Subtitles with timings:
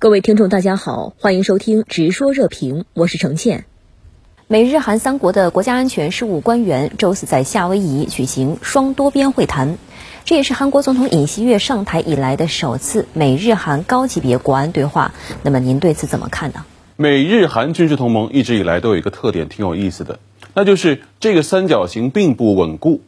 [0.00, 3.66] 各位听众，大家好，欢迎收听《直说热评》，我是程倩。
[4.48, 9.76] 美日韩三国的国家安全事务官员周四在夏威夷举行双多边会谈，
[10.24, 15.12] 这也是韩国总统尹锡悦上台以来的首次美日韩高级别国安对话。
[15.42, 16.64] 那么您对此怎么看呢？
[16.96, 20.18] 美日韩军事同盟一直以来都有一个特点，挺有意思的，
[20.54, 23.02] 那就是这个三角形并不稳固。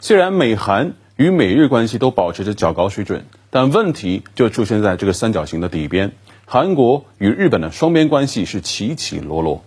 [0.00, 3.24] 虽然美韩与美日关系都保持着较高水准。
[3.56, 6.12] 但问题就出现在这个三角形的底边，
[6.44, 9.64] 韩国与日本的双边关系是起起落落，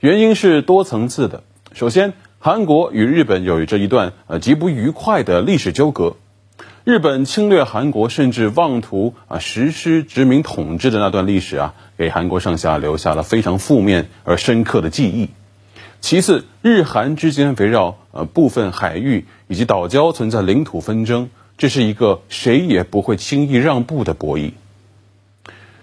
[0.00, 1.44] 原因是多层次的。
[1.72, 6.16] 首先，韩国与日本有着一段呃极不愉快的历史纠葛，
[6.82, 15.28] 日本侵略韩国甚至妄图啊实施殖民统治的那段历史啊，给韩国上下留下了非常负面而深刻的记忆。
[16.00, 21.30] 其次，日韩之间围绕呃部分海域以及岛礁存在领土纷争。
[21.58, 24.52] 这是一个谁也不会轻易让步的博弈。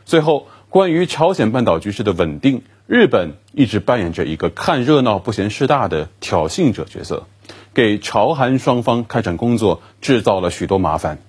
[0.06, 7.26] 最后，关于朝鲜半岛局势的稳定，日本一直扮演着一个看热闹不嫌事大的挑衅者角色，
[7.74, 11.20] 给朝韩双方开展工作制造了许多麻烦。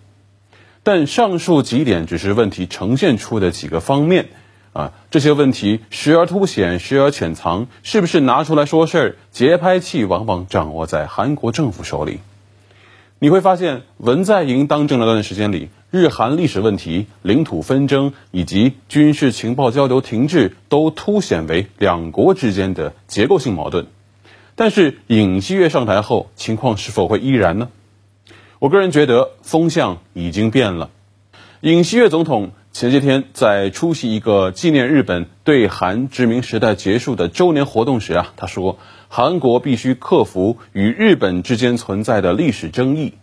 [0.82, 4.28] 但上述几点只是问题呈现出的几个方面
[4.74, 9.16] 啊，这些问题时而凸显，时而潜藏，是不是拿出来说事儿？
[9.30, 12.18] 节拍器往往掌握在韩国政府手里。
[13.20, 23.86] 你会发现，文在寅当政那段时间里，日韩历史问题、领土纷争以及军事情报交流停滞，都凸显为两国之间的结构性矛盾。
[24.56, 27.68] 但是，尹锡悦上台后，情况是否会依然呢？
[28.58, 30.90] 我个人觉得，风向已经变了。
[31.62, 38.76] 尹锡悦总统前些天在出席一个纪念日本对韩殖民时代结束的周年活动时啊，他说。
[39.16, 43.14] 韩国必须克服与日本之间存在的历史争议，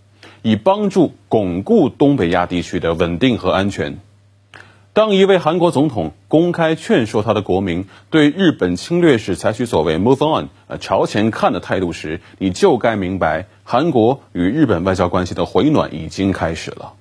[0.41, 3.99] 以帮助巩固东北亚地区的稳定和安全。
[4.93, 16.93] 当一位韩国总统公开劝说他的国民对日本侵略时采取所谓 “move on” 呃朝前看的态度时，你就该明白，韩国与日本外交关系的回暖已经开始了。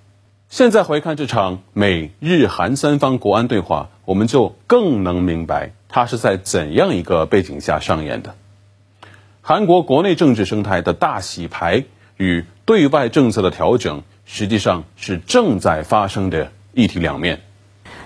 [0.48, 8.34] 现在回看这场美日韩三方国安对话，我们就更能明白它是在怎样一个背景下上演的。
[9.50, 11.82] 韩国国内政治生态的大洗牌
[12.16, 17.40] 与对外政策的调整，实际上是正在发生的一体两面。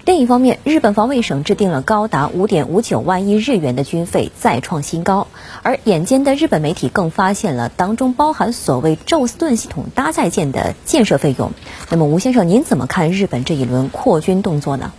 [0.06, 5.26] 另一方面，日本防卫省制定了高达五点五九万亿日元的军费，再创新高。
[5.62, 11.52] 而眼尖的日本媒体更发现了当中包含所谓宙斯盾系统搭载舰的建设费用。
[11.90, 14.94] 那么，吴先生，您怎么看日本这一轮扩军动作呢？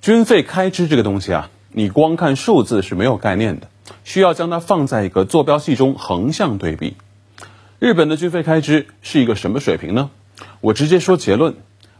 [0.00, 3.66] 军费开支这个东西啊，你光看数字是没有概念的。
[4.04, 6.96] 需要将它放在一个坐标系中横向对比，
[7.78, 10.10] 日本的军费开支是一个什么水平呢？
[10.60, 11.54] 我直接说结论：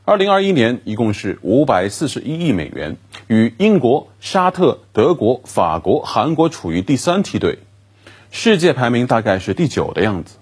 [0.04, 2.96] 二零二一年一共是五百四十一亿美元，
[3.26, 7.58] 与英国、沙特、德国、法国、韩国处于第三梯队，
[8.30, 10.36] 世界排名大概是第九的样子。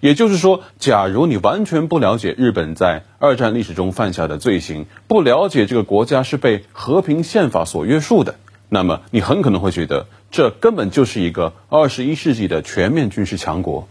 [0.00, 8.36] 也就是说，假如你完全不了解日本在二战历史中犯下的罪行，不了解这个国家是被和平宪法所约束的。
[8.70, 13.88] 那么你很可能会觉得，这根本就是一个二十一世纪的全面军事强国。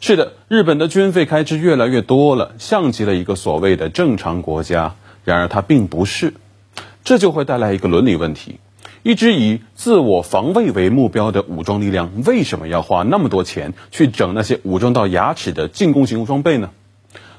[0.00, 4.94] 是的，日本的军费开支越来越多了，像极了一个所谓的正常国家。
[5.24, 6.32] 然而它并不是，
[7.04, 8.58] 这就会带来一个伦理问题：
[9.02, 16.70] 一支以自我防卫为目标的武装力量，为什么要花那么多钱去整那些武装到牙齿的进攻型装备呢？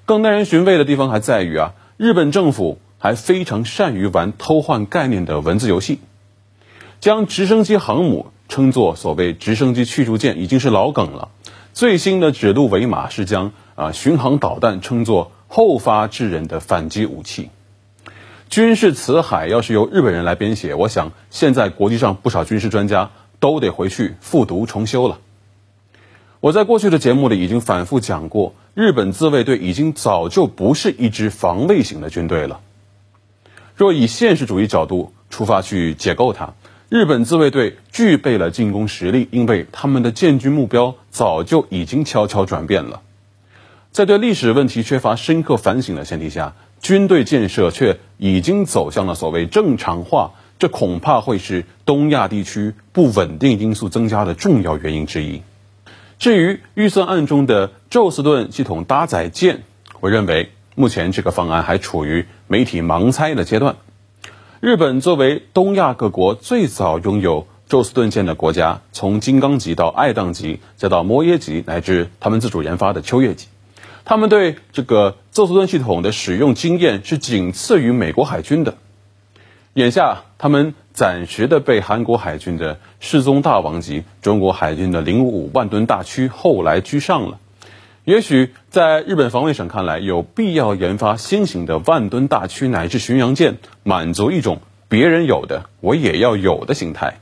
[0.06, 6.00] 更耐人寻味的地方还在于啊，日本政府还非常善于玩偷换概念的文字游戏。
[7.02, 11.30] 将直升机航母称作所谓直升机驱逐舰已经是老梗了。
[11.74, 17.50] 最新的指鹿为马是将啊巡航导弹称作后发制人的反击武器。
[18.50, 25.18] 军事辞海要是由日本人来编写，我想现在国际上不少军事专家都得回去复读重修了。
[26.40, 32.60] 我在过去的节目里已经反复讲过，日本自卫队已经早就不是一支防卫型的军队了。
[33.76, 36.54] 若以现实主义角度出发去解构它。
[36.92, 43.02] 日本自卫队具备了进攻实力，因为他们的建军目标早就已经悄悄转变了。
[43.94, 55.44] 在对历史问题缺乏深刻反省的前提下，军队建设却已经走向了所谓正常化，这恐怕会是东亚地区不稳定因素增加的重要原因之一。
[56.20, 59.64] 至于预算案中的宙斯盾系统搭载舰，
[60.02, 63.78] 我认为目前这个方案还处于媒体盲猜的阶段。
[64.62, 73.48] 日本作为东亚各国最早拥有宙斯盾舰的国家，从金刚级到爱宕级，再到摩耶级，乃至他们自主研发的秋叶级，
[74.06, 78.78] 他们对这个宙斯盾系统的使用经验是仅次于美国海军的。
[79.74, 87.40] 眼下他们暂时的被韩国海军的世宗大王级、中国海军的零五五万吨大驱后来居上了。
[88.04, 97.20] 也许在日本防卫省看来，有必要研发新型的万吨大驱乃至巡洋舰，满足一种别人有的我也要有的心态。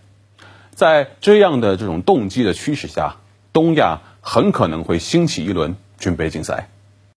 [0.71, 3.17] 在这样的这种动机的驱使下，
[3.51, 6.69] 东亚很可能会兴起一轮军备竞赛。